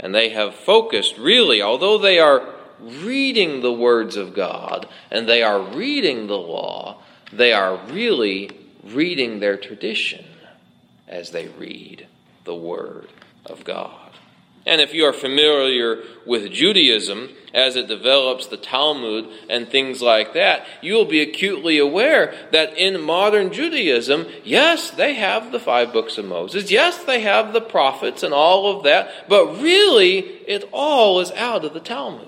And 0.00 0.14
they 0.14 0.30
have 0.30 0.54
focused, 0.54 1.18
really, 1.18 1.60
although 1.60 1.98
they 1.98 2.18
are 2.18 2.42
reading 2.80 3.60
the 3.60 3.72
words 3.72 4.16
of 4.16 4.34
God 4.34 4.88
and 5.10 5.28
they 5.28 5.42
are 5.42 5.60
reading 5.60 6.28
the 6.28 6.38
law, 6.38 7.02
they 7.30 7.52
are 7.52 7.76
really 7.88 8.50
reading 8.82 9.40
their 9.40 9.58
tradition 9.58 10.24
as 11.06 11.30
they 11.30 11.48
read 11.48 12.06
the 12.44 12.54
Word 12.54 13.08
of 13.44 13.64
God. 13.64 14.05
And 14.66 14.80
if 14.80 14.92
you 14.92 15.04
are 15.04 15.12
familiar 15.12 16.02
with 16.26 16.50
Judaism 16.50 17.30
as 17.54 17.76
it 17.76 17.86
develops 17.86 18.48
the 18.48 18.56
Talmud 18.56 19.28
and 19.48 19.68
things 19.68 20.02
like 20.02 20.34
that, 20.34 20.66
you 20.82 20.94
will 20.94 21.04
be 21.04 21.22
acutely 21.22 21.78
aware 21.78 22.34
that 22.50 22.76
in 22.76 23.00
modern 23.00 23.52
Judaism, 23.52 24.26
yes, 24.44 24.90
they 24.90 25.14
have 25.14 25.52
the 25.52 25.60
five 25.60 25.92
books 25.92 26.18
of 26.18 26.24
Moses. 26.24 26.70
Yes, 26.70 27.04
they 27.04 27.20
have 27.20 27.52
the 27.52 27.60
prophets 27.60 28.24
and 28.24 28.34
all 28.34 28.76
of 28.76 28.82
that. 28.82 29.28
But 29.28 29.60
really, 29.60 30.18
it 30.18 30.68
all 30.72 31.20
is 31.20 31.30
out 31.32 31.64
of 31.64 31.72
the 31.72 31.80
Talmud. 31.80 32.26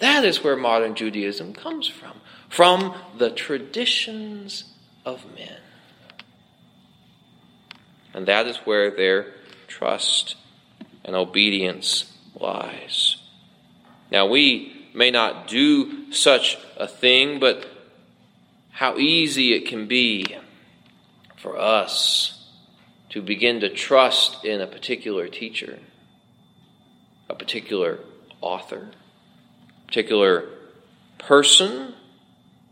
That 0.00 0.26
is 0.26 0.44
where 0.44 0.56
modern 0.56 0.94
Judaism 0.94 1.54
comes 1.54 1.88
from, 1.88 2.20
from 2.50 2.94
the 3.16 3.30
traditions 3.30 4.64
of 5.06 5.24
men. 5.34 5.56
And 8.12 8.26
that 8.26 8.46
is 8.46 8.58
where 8.58 8.90
their 8.90 9.32
trust 9.66 10.36
and 11.04 11.16
obedience 11.16 12.12
lies. 12.38 13.16
Now, 14.10 14.26
we 14.26 14.86
may 14.94 15.10
not 15.10 15.48
do 15.48 16.12
such 16.12 16.58
a 16.76 16.86
thing, 16.86 17.40
but 17.40 17.66
how 18.70 18.98
easy 18.98 19.52
it 19.54 19.66
can 19.66 19.86
be 19.86 20.36
for 21.36 21.58
us 21.58 22.46
to 23.10 23.22
begin 23.22 23.60
to 23.60 23.68
trust 23.68 24.44
in 24.44 24.60
a 24.60 24.66
particular 24.66 25.28
teacher, 25.28 25.78
a 27.28 27.34
particular 27.34 27.98
author, 28.40 28.88
a 29.82 29.86
particular 29.86 30.48
person, 31.18 31.94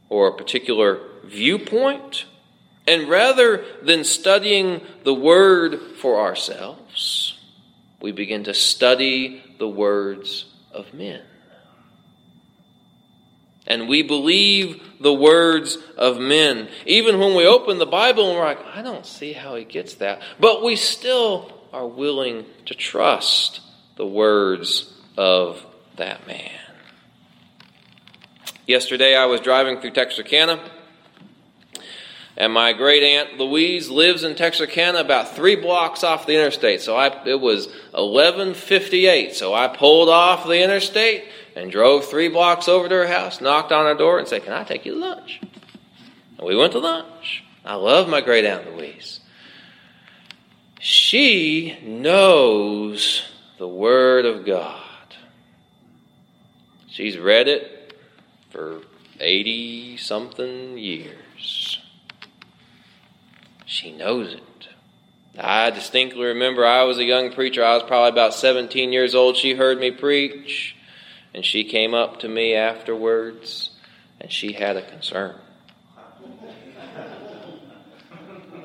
or 0.08 0.28
a 0.28 0.37
particular 0.37 1.00
viewpoint. 1.25 2.25
And 2.87 3.08
rather 3.08 3.64
than 3.82 4.04
studying 4.04 4.80
the 5.04 5.14
Word 5.14 5.80
for 6.00 6.20
ourselves, 6.20 7.38
we 8.00 8.12
begin 8.12 8.45
to 8.45 8.54
study 8.54 9.42
the 9.59 9.69
words 9.69 10.47
of 10.73 10.92
men. 10.95 11.23
And 13.66 13.88
we 13.88 14.02
believe 14.02 14.83
the 15.00 15.12
words 15.12 15.78
of 15.97 16.19
men. 16.19 16.69
Even 16.87 17.19
when 17.19 17.37
we 17.37 17.47
open 17.47 17.78
the 17.78 17.87
Bible 17.87 18.30
and 18.30 18.38
we're 18.38 18.45
like, 18.45 18.64
I 18.75 18.83
don't 18.83 19.07
see 19.07 19.33
how 19.33 19.54
he 19.54 19.64
gets 19.64 19.95
that. 19.97 20.23
But 20.40 20.64
we 20.64 20.76
still 20.76 21.52
are 21.73 21.87
willing 21.87 22.47
to 22.66 22.75
trust 22.75 23.61
the 23.97 24.07
words 24.07 24.92
of 25.16 25.64
that 25.97 26.26
man. 26.26 26.50
Yesterday 28.66 29.14
I 29.14 29.26
was 29.26 29.40
driving 29.40 29.80
through 29.80 29.92
Texarkana 29.92 30.61
and 32.37 32.52
my 32.52 32.72
great 32.72 33.02
aunt 33.02 33.38
Louise 33.38 33.88
lives 33.88 34.25
in 34.25 34.34
Texarkana, 34.34 35.00
about 35.00 35.34
three 35.34 35.56
blocks 35.56 36.04
off 36.04 36.26
the 36.26 36.34
interstate. 36.34 36.80
So 36.80 36.96
I, 36.96 37.25
it 37.26 37.40
was 37.40 37.68
11:58. 37.94 39.34
So 39.34 39.52
I 39.52 39.68
pulled 39.68 40.08
off 40.08 40.46
the 40.46 40.62
interstate 40.62 41.25
and 41.56 41.70
drove 41.70 42.06
three 42.06 42.28
blocks 42.28 42.68
over 42.68 42.88
to 42.88 42.94
her 42.94 43.06
house, 43.06 43.40
knocked 43.40 43.72
on 43.72 43.87
her 43.87 43.94
door, 43.94 44.18
and 44.18 44.28
said, 44.28 44.44
"Can 44.44 44.52
I 44.52 44.64
take 44.64 44.87
you 44.87 44.94
to 44.94 45.00
lunch?" 45.00 45.40
And 46.38 46.46
we 46.46 46.56
went 46.56 46.72
to 46.72 46.78
lunch. 46.78 47.44
I 47.64 47.75
love 47.75 48.08
my 48.08 48.20
great 48.20 48.44
aunt 48.44 48.75
Louise. 48.76 49.20
She 50.80 51.78
knows 51.82 53.25
the 53.58 53.68
Word 53.68 54.25
of 54.25 54.46
God. 54.46 54.80
She's 56.88 57.18
read 57.18 57.49
it 57.49 57.94
for 58.49 58.80
80 59.20 59.99
something 59.99 60.78
years. 60.78 61.29
She 63.70 63.92
knows 63.92 64.34
it. 64.34 64.68
I 65.38 65.70
distinctly 65.70 66.24
remember 66.24 66.66
I 66.66 66.82
was 66.82 66.98
a 66.98 67.04
young 67.04 67.32
preacher. 67.32 67.64
I 67.64 67.74
was 67.74 67.84
probably 67.84 68.08
about 68.08 68.34
17 68.34 68.92
years 68.92 69.14
old. 69.14 69.36
She 69.36 69.54
heard 69.54 69.78
me 69.78 69.92
preach, 69.92 70.74
and 71.32 71.44
she 71.44 71.62
came 71.62 71.94
up 71.94 72.18
to 72.20 72.28
me 72.28 72.52
afterwards, 72.56 73.70
and 74.20 74.32
she 74.32 74.54
had 74.54 74.76
a 74.76 74.82
concern. 74.82 75.36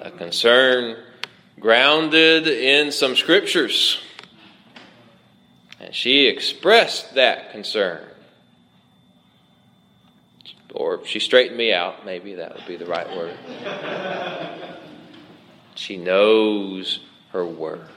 A 0.02 0.10
concern 0.10 0.98
grounded 1.60 2.48
in 2.48 2.92
some 2.92 3.16
scriptures. 3.16 4.00
And 5.80 5.94
she 5.94 6.26
expressed 6.26 7.14
that 7.14 7.52
concern. 7.52 8.02
Or 10.74 11.06
she 11.06 11.20
straightened 11.20 11.58
me 11.58 11.72
out, 11.72 12.08
maybe 12.08 12.34
that 12.34 12.56
would 12.56 12.66
be 12.66 12.76
the 12.76 12.88
right 12.88 13.08
word. 13.16 13.38
She 15.76 15.98
knows 15.98 17.00
her 17.32 17.46
word. 17.46 17.88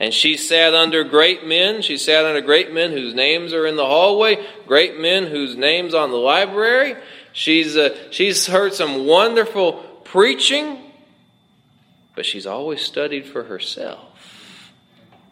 And 0.00 0.14
she 0.14 0.36
sat 0.36 0.74
under 0.74 1.04
great 1.04 1.46
men. 1.46 1.82
She 1.82 1.96
sat 1.96 2.24
under 2.24 2.40
great 2.40 2.72
men 2.72 2.92
whose 2.92 3.14
names 3.14 3.52
are 3.52 3.66
in 3.66 3.76
the 3.76 3.86
hallway, 3.86 4.44
great 4.66 4.98
men 4.98 5.26
whose 5.26 5.56
names 5.56 5.92
on 5.92 6.10
the 6.10 6.16
library. 6.16 6.96
She's, 7.32 7.76
uh, 7.76 7.96
she's 8.10 8.46
heard 8.46 8.74
some 8.74 9.06
wonderful 9.06 9.72
preaching, 10.04 10.78
but 12.14 12.24
she's 12.24 12.46
always 12.46 12.80
studied 12.80 13.26
for 13.26 13.44
herself 13.44 14.72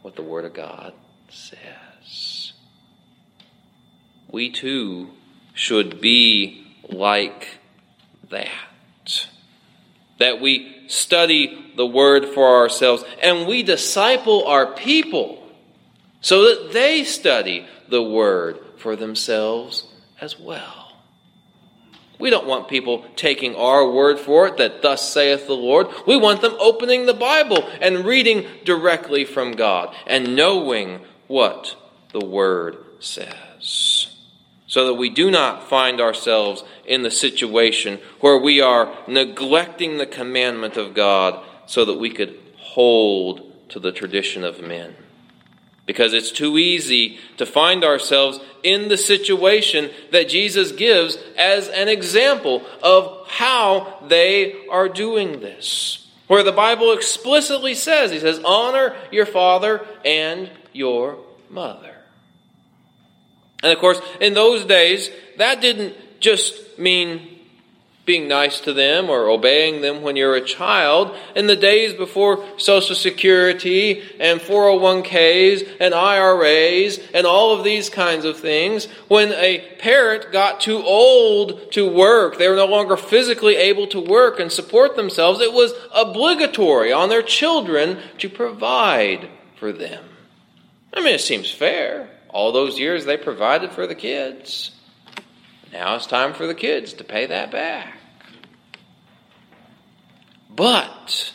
what 0.02 0.16
the 0.16 0.22
Word 0.22 0.44
of 0.44 0.54
God 0.54 0.92
says. 1.30 2.52
We 4.30 4.50
too 4.50 5.10
should 5.54 6.00
be 6.00 6.66
like 6.88 7.58
that. 8.30 9.26
That 10.18 10.40
we 10.40 10.75
study 10.88 11.72
the 11.76 11.86
word 11.86 12.26
for 12.26 12.60
ourselves 12.60 13.04
and 13.22 13.46
we 13.46 13.62
disciple 13.62 14.46
our 14.46 14.66
people 14.74 15.42
so 16.20 16.42
that 16.42 16.72
they 16.72 17.04
study 17.04 17.66
the 17.88 18.02
word 18.02 18.58
for 18.78 18.96
themselves 18.96 19.86
as 20.20 20.38
well. 20.38 20.92
We 22.18 22.30
don't 22.30 22.46
want 22.46 22.68
people 22.68 23.04
taking 23.14 23.54
our 23.54 23.88
word 23.90 24.18
for 24.18 24.46
it, 24.46 24.56
that 24.56 24.80
thus 24.80 25.12
saith 25.12 25.46
the 25.46 25.52
Lord. 25.52 25.88
We 26.06 26.16
want 26.16 26.40
them 26.40 26.56
opening 26.58 27.04
the 27.04 27.14
Bible 27.14 27.68
and 27.80 28.06
reading 28.06 28.46
directly 28.64 29.24
from 29.24 29.52
God 29.52 29.94
and 30.06 30.34
knowing 30.34 31.00
what 31.26 31.76
the 32.12 32.24
word 32.24 32.78
says 33.00 33.95
so 34.66 34.86
that 34.86 34.94
we 34.94 35.08
do 35.08 35.30
not 35.30 35.68
find 35.68 36.00
ourselves 36.00 36.64
in 36.84 37.02
the 37.02 37.10
situation 37.10 38.00
where 38.20 38.38
we 38.38 38.60
are 38.60 38.92
neglecting 39.06 39.98
the 39.98 40.06
commandment 40.06 40.76
of 40.76 40.94
God 40.94 41.44
so 41.66 41.84
that 41.84 41.98
we 41.98 42.10
could 42.10 42.38
hold 42.56 43.42
to 43.70 43.80
the 43.80 43.92
tradition 43.92 44.44
of 44.44 44.60
men. 44.62 44.94
Because 45.86 46.12
it's 46.14 46.32
too 46.32 46.58
easy 46.58 47.18
to 47.36 47.46
find 47.46 47.84
ourselves 47.84 48.40
in 48.64 48.88
the 48.88 48.96
situation 48.96 49.90
that 50.10 50.28
Jesus 50.28 50.72
gives 50.72 51.16
as 51.38 51.68
an 51.68 51.88
example 51.88 52.62
of 52.82 53.28
how 53.28 54.04
they 54.08 54.66
are 54.68 54.88
doing 54.88 55.40
this. 55.40 56.08
Where 56.26 56.42
the 56.42 56.50
Bible 56.50 56.92
explicitly 56.92 57.74
says, 57.74 58.10
He 58.10 58.18
says, 58.18 58.40
honor 58.44 58.96
your 59.12 59.26
father 59.26 59.86
and 60.04 60.50
your 60.72 61.18
mother. 61.48 61.95
And 63.62 63.72
of 63.72 63.78
course, 63.78 64.00
in 64.20 64.34
those 64.34 64.64
days, 64.64 65.10
that 65.38 65.60
didn't 65.60 65.94
just 66.20 66.78
mean 66.78 67.36
being 68.06 68.28
nice 68.28 68.60
to 68.60 68.72
them 68.72 69.10
or 69.10 69.28
obeying 69.28 69.82
them 69.82 70.00
when 70.00 70.14
you're 70.14 70.36
a 70.36 70.40
child. 70.40 71.14
In 71.34 71.48
the 71.48 71.56
days 71.56 71.92
before 71.92 72.42
Social 72.56 72.94
Security 72.94 74.00
and 74.20 74.40
401ks 74.40 75.68
and 75.80 75.92
IRAs 75.92 77.00
and 77.12 77.26
all 77.26 77.52
of 77.52 77.64
these 77.64 77.90
kinds 77.90 78.24
of 78.24 78.38
things, 78.38 78.86
when 79.08 79.32
a 79.32 79.58
parent 79.80 80.30
got 80.30 80.60
too 80.60 80.78
old 80.78 81.72
to 81.72 81.92
work, 81.92 82.38
they 82.38 82.48
were 82.48 82.56
no 82.56 82.66
longer 82.66 82.96
physically 82.96 83.56
able 83.56 83.88
to 83.88 84.00
work 84.00 84.38
and 84.38 84.52
support 84.52 84.94
themselves, 84.94 85.40
it 85.40 85.52
was 85.52 85.74
obligatory 85.92 86.92
on 86.92 87.08
their 87.08 87.22
children 87.22 87.98
to 88.18 88.28
provide 88.28 89.28
for 89.56 89.72
them. 89.72 90.04
I 90.94 91.00
mean, 91.00 91.16
it 91.16 91.20
seems 91.20 91.50
fair. 91.50 92.08
All 92.36 92.52
those 92.52 92.78
years 92.78 93.06
they 93.06 93.16
provided 93.16 93.72
for 93.72 93.86
the 93.86 93.94
kids. 93.94 94.70
Now 95.72 95.96
it's 95.96 96.04
time 96.04 96.34
for 96.34 96.46
the 96.46 96.54
kids 96.54 96.92
to 96.92 97.02
pay 97.02 97.24
that 97.24 97.50
back. 97.50 97.96
But 100.54 101.32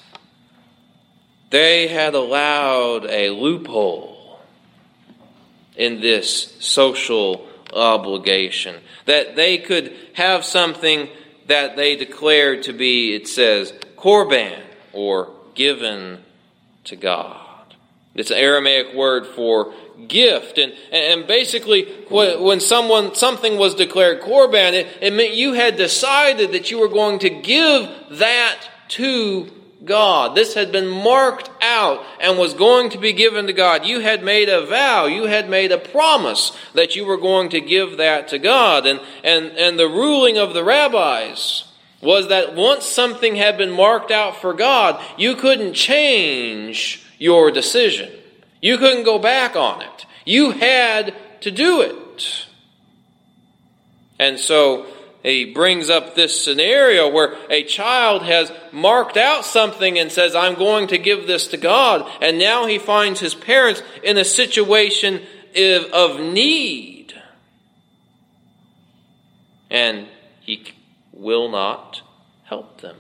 they 1.50 1.88
had 1.88 2.14
allowed 2.14 3.08
a 3.08 3.32
loophole 3.32 4.40
in 5.76 6.02
this 6.02 6.56
social 6.60 7.48
obligation 7.74 8.76
that 9.06 9.36
they 9.36 9.58
could 9.58 9.96
have 10.14 10.46
something 10.46 11.10
that 11.48 11.76
they 11.78 11.96
declared 11.96 12.62
to 12.64 12.74
be, 12.74 13.16
it 13.16 13.28
says, 13.28 13.74
korban 13.98 14.62
or 14.94 15.34
given 15.56 16.24
to 16.84 16.96
God. 16.96 17.51
It's 18.14 18.32
an 18.32 18.38
Aramaic 18.38 18.94
word 18.94 19.26
for 19.26 19.74
gift. 20.08 20.58
And, 20.58 20.74
and 20.92 21.28
basically, 21.28 21.86
when 22.10 22.60
someone, 22.60 23.16
something 23.16 23.58
was 23.58 23.76
declared 23.76 24.22
korban, 24.22 24.74
it, 24.74 24.88
it 25.02 25.14
meant 25.14 25.34
you 25.34 25.54
had 25.54 25.78
decided 25.78 26.52
that 26.52 26.72
you 26.72 26.80
were 26.80 26.90
going 26.90 27.20
to 27.20 27.30
give 27.30 27.90
that 28.12 28.60
to 28.90 29.50
God. 29.86 30.36
This 30.36 30.54
had 30.54 30.72
been 30.72 30.88
marked 30.88 31.50
out 31.62 32.04
and 32.20 32.38
was 32.38 32.54
going 32.54 32.90
to 32.92 32.98
be 32.98 33.14
given 33.14 33.48
to 33.48 33.54
God. 33.54 33.86
You 33.86 34.00
had 34.00 34.24
made 34.24 34.50
a 34.50 34.66
vow, 34.66 35.06
you 35.06 35.26
had 35.26 35.50
made 35.50 35.72
a 35.72 35.78
promise 35.78 36.56
that 36.74 36.96
you 36.96 37.06
were 37.06 37.18
going 37.18 37.50
to 37.50 37.62
give 37.62 37.98
that 37.98 38.28
to 38.30 38.40
God. 38.40 38.86
And, 38.86 39.00
and, 39.24 39.46
and 39.58 39.80
the 39.80 39.88
ruling 39.88 40.38
of 40.38 40.54
the 40.54 40.64
rabbis 40.64 41.64
was 42.02 42.28
that 42.30 42.56
once 42.56 42.86
something 42.86 43.36
had 43.36 43.58
been 43.58 43.72
marked 43.72 44.12
out 44.12 44.36
for 44.38 44.54
God, 44.54 45.02
you 45.18 45.36
couldn't 45.36 45.74
change 45.74 47.06
your 47.22 47.52
decision. 47.52 48.12
You 48.62 48.80
couldn't 48.80 49.04
go 49.04 49.20
back 49.20 49.56
on 49.56 49.84
it. 49.84 50.08
You 50.26 50.50
had 50.52 51.14
to 51.42 51.52
do 51.52 51.82
it. 51.82 52.48
And 54.18 54.40
so 54.40 54.88
he 55.22 55.54
brings 55.54 55.92
up 55.92 56.16
this 56.16 56.44
scenario 56.44 57.10
where 57.10 57.38
a 57.52 57.64
child 57.64 58.24
has 58.24 58.52
marked 58.72 59.18
out 59.18 59.46
something 59.46 60.00
and 60.00 60.12
says, 60.12 60.34
I'm 60.34 60.56
going 60.56 60.88
to 60.88 60.98
give 60.98 61.28
this 61.28 61.48
to 61.50 61.58
God. 61.58 62.10
And 62.24 62.40
now 62.40 62.66
he 62.66 62.80
finds 62.80 63.20
his 63.20 63.36
parents 63.36 63.84
in 64.04 64.18
a 64.18 64.26
situation 64.26 65.22
of 65.94 66.20
need. 66.20 67.14
And 69.70 70.08
he 70.42 70.74
will 71.14 71.50
not 71.50 72.02
help 72.46 72.82
them 72.82 72.98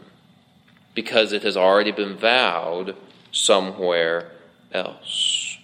because 0.93 1.34
it 1.34 1.41
has 1.41 1.57
already 1.57 1.91
been 1.91 2.15
vowed 2.15 2.95
somewhere 3.32 4.32
else. 4.74 5.58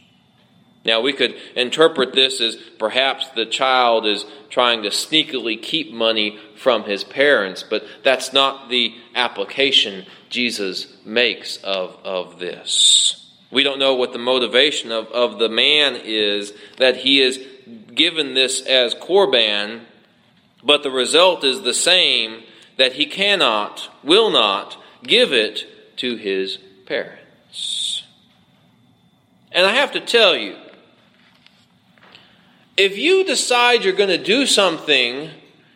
Now, 0.87 1.01
we 1.01 1.11
could 1.11 1.35
interpret 1.55 2.13
this 2.13 2.39
as 2.39 2.55
perhaps 2.79 3.27
the 3.31 3.45
child 3.45 4.05
is 4.05 4.25
trying 4.49 4.83
to 4.83 4.89
sneakily 4.89 5.61
keep 5.61 5.91
money 5.91 6.39
from 6.55 6.85
his 6.85 7.03
parents, 7.03 7.61
but 7.61 7.83
that's 8.03 8.31
not 8.31 8.69
the 8.69 8.95
application 9.13 10.05
Jesus 10.29 10.87
makes 11.05 11.57
of, 11.57 11.97
of 12.05 12.39
this. 12.39 13.29
We 13.51 13.63
don't 13.63 13.79
know 13.79 13.95
what 13.95 14.13
the 14.13 14.19
motivation 14.19 14.93
of, 14.93 15.07
of 15.07 15.39
the 15.39 15.49
man 15.49 15.99
is 16.03 16.53
that 16.77 16.97
he 16.97 17.21
is 17.21 17.39
given 17.93 18.33
this 18.33 18.61
as 18.61 18.95
korban, 18.95 19.81
but 20.63 20.83
the 20.83 20.91
result 20.91 21.43
is 21.43 21.61
the 21.61 21.73
same 21.73 22.43
that 22.77 22.93
he 22.93 23.05
cannot, 23.07 23.89
will 24.03 24.29
not 24.29 24.81
give 25.03 25.33
it 25.33 25.65
to 25.97 26.15
his 26.15 26.57
parents. 26.85 27.26
And 29.51 29.65
I 29.65 29.73
have 29.73 29.93
to 29.93 29.99
tell 29.99 30.35
you, 30.35 30.55
if 32.77 32.97
you 32.97 33.23
decide 33.25 33.83
you're 33.83 33.93
going 33.93 34.09
to 34.09 34.23
do 34.23 34.45
something 34.45 35.31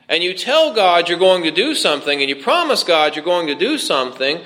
and 0.07 0.23
you 0.23 0.33
tell 0.33 0.73
God 0.73 1.09
you're 1.09 1.17
going 1.17 1.43
to 1.43 1.51
do 1.51 1.73
something 1.73 2.19
and 2.19 2.29
you 2.29 2.35
promise 2.35 2.83
God 2.83 3.15
you're 3.15 3.25
going 3.25 3.47
to 3.47 3.55
do 3.55 3.77
something, 3.77 4.41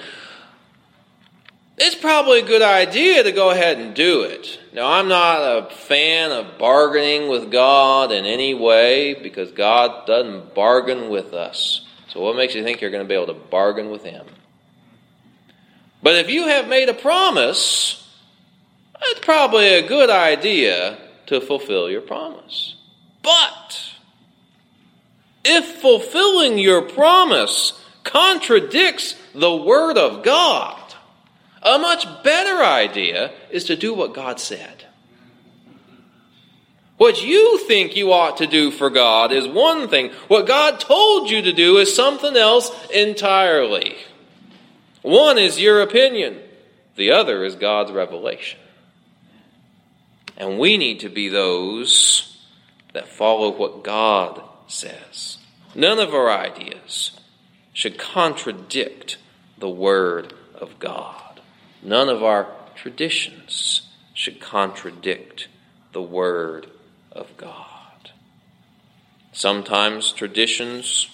it's 1.77 1.95
probably 1.95 2.39
a 2.39 2.45
good 2.45 2.61
idea 2.61 3.23
to 3.23 3.33
go 3.33 3.49
ahead 3.49 3.77
and 3.77 3.93
do 3.93 4.21
it. 4.21 4.57
Now, 4.73 4.93
I'm 4.93 5.09
not 5.09 5.41
a 5.41 5.69
fan 5.69 6.31
of 6.31 6.57
bargaining 6.57 7.27
with 7.27 7.51
God 7.51 8.13
in 8.13 8.25
any 8.25 8.53
way 8.53 9.13
because 9.15 9.51
God 9.51 10.07
doesn't 10.07 10.55
bargain 10.55 11.09
with 11.09 11.33
us. 11.33 11.85
So, 12.07 12.21
what 12.21 12.37
makes 12.37 12.55
you 12.55 12.63
think 12.63 12.79
you're 12.79 12.91
going 12.91 13.03
to 13.03 13.07
be 13.07 13.15
able 13.15 13.27
to 13.27 13.33
bargain 13.33 13.89
with 13.89 14.03
Him? 14.03 14.25
But 16.05 16.17
if 16.17 16.29
you 16.29 16.45
have 16.45 16.67
made 16.67 16.87
a 16.87 16.93
promise, 16.93 18.07
it's 19.01 19.21
probably 19.21 19.73
a 19.73 19.87
good 19.87 20.11
idea 20.11 20.99
to 21.25 21.41
fulfill 21.41 21.89
your 21.89 22.01
promise. 22.01 22.75
But 23.23 23.91
if 25.43 25.65
fulfilling 25.65 26.59
your 26.59 26.83
promise 26.83 27.83
contradicts 28.03 29.15
the 29.33 29.55
Word 29.55 29.97
of 29.97 30.21
God, 30.21 30.79
a 31.63 31.79
much 31.79 32.05
better 32.23 32.63
idea 32.63 33.31
is 33.49 33.63
to 33.63 33.75
do 33.75 33.91
what 33.91 34.13
God 34.13 34.39
said. 34.39 34.85
What 36.97 37.23
you 37.23 37.57
think 37.67 37.95
you 37.95 38.13
ought 38.13 38.37
to 38.37 38.45
do 38.45 38.69
for 38.69 38.91
God 38.91 39.31
is 39.31 39.47
one 39.47 39.87
thing. 39.87 40.11
What 40.27 40.45
God 40.45 40.79
told 40.79 41.31
you 41.31 41.41
to 41.41 41.51
do 41.51 41.77
is 41.77 41.95
something 41.95 42.37
else 42.37 42.69
entirely. 42.91 43.95
One 45.05 45.37
is 45.37 45.59
your 45.59 45.81
opinion, 45.81 46.39
the 46.95 47.11
other 47.11 47.45
is 47.45 47.53
God's 47.53 47.91
revelation. 47.91 48.59
And 50.35 50.57
we 50.57 50.77
need 50.77 51.01
to 51.01 51.09
be 51.09 51.29
those 51.29 52.39
that 52.93 53.07
follow 53.07 53.55
what 53.55 53.83
God 53.83 54.41
says. 54.65 55.37
None 55.75 55.99
of 55.99 56.15
our 56.15 56.31
ideas 56.31 57.19
should 57.71 57.99
contradict 57.99 59.19
the 59.59 59.69
Word 59.69 60.33
of 60.55 60.79
God. 60.79 61.39
None 61.83 62.09
of 62.09 62.23
our 62.23 62.47
traditions 62.73 63.83
should 64.15 64.41
contradict 64.41 65.49
the 65.93 66.01
Word 66.01 66.65
of 67.11 67.37
God. 67.37 68.09
Sometimes 69.33 70.11
traditions 70.11 71.11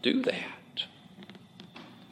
do 0.00 0.22
that. 0.22 0.56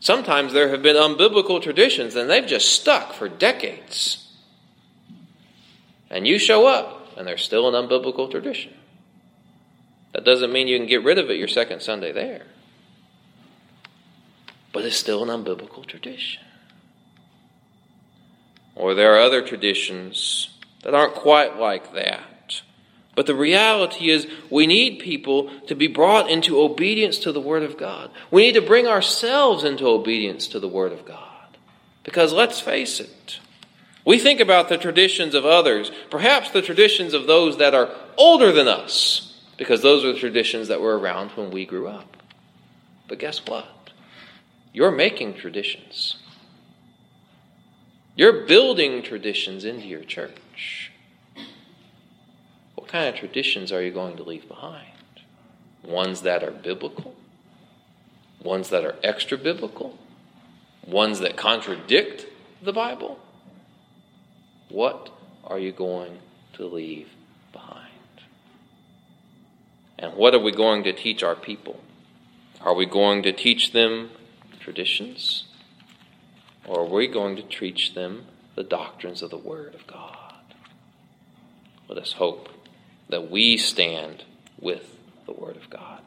Sometimes 0.04 0.52
there 0.52 0.68
have 0.68 0.82
been 0.82 0.96
unbiblical 0.96 1.62
traditions 1.62 2.14
and 2.14 2.28
they've 2.28 2.46
just 2.46 2.74
stuck 2.74 3.14
for 3.14 3.26
decades. 3.26 4.30
And 6.10 6.28
you 6.28 6.38
show 6.38 6.66
up, 6.66 7.16
and 7.16 7.26
there's 7.26 7.42
still 7.42 7.74
an 7.74 7.88
unbiblical 7.88 8.30
tradition. 8.30 8.74
That 10.12 10.26
doesn't 10.26 10.52
mean 10.52 10.68
you 10.68 10.76
can 10.76 10.86
get 10.86 11.02
rid 11.02 11.16
of 11.16 11.30
it 11.30 11.38
your 11.38 11.48
second 11.48 11.80
Sunday 11.80 12.12
there. 12.12 12.42
But 14.74 14.84
it's 14.84 14.94
still 14.94 15.22
an 15.22 15.30
unbiblical 15.30 15.86
tradition. 15.86 16.42
Or 18.74 18.92
there 18.92 19.14
are 19.14 19.20
other 19.20 19.40
traditions 19.40 20.50
that 20.82 20.94
aren't 20.94 21.14
quite 21.14 21.58
like 21.58 21.94
that. 21.94 22.24
But 23.14 23.26
the 23.26 23.34
reality 23.34 24.10
is, 24.10 24.26
we 24.50 24.66
need 24.66 24.98
people 24.98 25.50
to 25.66 25.74
be 25.74 25.86
brought 25.86 26.28
into 26.28 26.60
obedience 26.60 27.18
to 27.18 27.32
the 27.32 27.40
Word 27.40 27.62
of 27.62 27.76
God. 27.76 28.10
We 28.30 28.42
need 28.42 28.54
to 28.54 28.62
bring 28.62 28.86
ourselves 28.86 29.62
into 29.62 29.86
obedience 29.86 30.48
to 30.48 30.60
the 30.60 30.68
Word 30.68 30.92
of 30.92 31.04
God. 31.04 31.58
Because 32.02 32.32
let's 32.32 32.60
face 32.60 33.00
it, 33.00 33.38
we 34.04 34.18
think 34.18 34.40
about 34.40 34.68
the 34.68 34.76
traditions 34.76 35.34
of 35.34 35.46
others, 35.46 35.90
perhaps 36.10 36.50
the 36.50 36.60
traditions 36.60 37.14
of 37.14 37.26
those 37.26 37.58
that 37.58 37.74
are 37.74 37.90
older 38.16 38.52
than 38.52 38.68
us, 38.68 39.40
because 39.56 39.80
those 39.80 40.04
are 40.04 40.12
the 40.12 40.18
traditions 40.18 40.68
that 40.68 40.80
were 40.80 40.98
around 40.98 41.30
when 41.30 41.50
we 41.50 41.64
grew 41.64 41.86
up. 41.86 42.16
But 43.08 43.18
guess 43.18 43.38
what? 43.46 43.68
You're 44.72 44.90
making 44.90 45.34
traditions. 45.34 46.16
You're 48.16 48.44
building 48.46 49.02
traditions 49.02 49.64
into 49.64 49.86
your 49.86 50.04
church. 50.04 50.90
What 52.84 52.92
kind 52.92 53.08
of 53.08 53.14
traditions 53.14 53.72
are 53.72 53.82
you 53.82 53.90
going 53.90 54.18
to 54.18 54.22
leave 54.22 54.46
behind? 54.46 54.84
Ones 55.82 56.20
that 56.20 56.44
are 56.44 56.50
biblical? 56.50 57.14
Ones 58.42 58.68
that 58.68 58.84
are 58.84 58.96
extra 59.02 59.38
biblical? 59.38 59.98
Ones 60.86 61.20
that 61.20 61.34
contradict 61.34 62.26
the 62.60 62.74
Bible? 62.74 63.18
What 64.68 65.08
are 65.44 65.58
you 65.58 65.72
going 65.72 66.18
to 66.56 66.66
leave 66.66 67.08
behind? 67.54 67.88
And 69.98 70.12
what 70.12 70.34
are 70.34 70.42
we 70.42 70.52
going 70.52 70.84
to 70.84 70.92
teach 70.92 71.22
our 71.22 71.34
people? 71.34 71.80
Are 72.60 72.74
we 72.74 72.84
going 72.84 73.22
to 73.22 73.32
teach 73.32 73.72
them 73.72 74.10
traditions? 74.60 75.44
Or 76.66 76.80
are 76.80 76.88
we 76.90 77.06
going 77.06 77.36
to 77.36 77.42
teach 77.42 77.94
them 77.94 78.26
the 78.56 78.62
doctrines 78.62 79.22
of 79.22 79.30
the 79.30 79.38
Word 79.38 79.74
of 79.74 79.86
God? 79.86 80.34
Let 81.88 81.96
us 81.96 82.12
hope 82.12 82.50
that 83.08 83.30
we 83.30 83.56
stand 83.56 84.24
with 84.60 84.82
the 85.26 85.32
Word 85.32 85.56
of 85.56 85.68
God. 85.70 86.00